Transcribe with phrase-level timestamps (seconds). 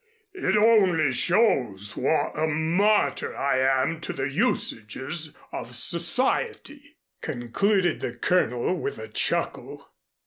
[0.33, 8.15] "It only shows what a martyr I am to the usages of society," concluded the
[8.15, 9.91] Colonel with a chuckle.